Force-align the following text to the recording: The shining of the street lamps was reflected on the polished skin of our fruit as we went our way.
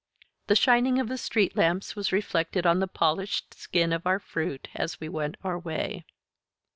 The 0.47 0.55
shining 0.55 0.97
of 0.99 1.09
the 1.09 1.17
street 1.19 1.55
lamps 1.55 1.95
was 1.95 2.11
reflected 2.11 2.65
on 2.65 2.79
the 2.79 2.87
polished 2.87 3.53
skin 3.53 3.93
of 3.93 4.07
our 4.07 4.17
fruit 4.17 4.67
as 4.73 4.99
we 4.99 5.07
went 5.07 5.37
our 5.43 5.59
way. 5.59 6.05